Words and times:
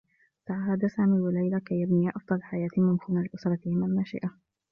تعاهدا 0.45 0.87
سامي 0.87 1.19
و 1.19 1.29
ليلى 1.29 1.59
كي 1.59 1.81
يبنيا 1.81 2.11
أفضل 2.15 2.43
حياة 2.43 2.69
ممكنة 2.77 3.21
لأسرتهما 3.21 3.85
النّاشئة. 3.85 4.31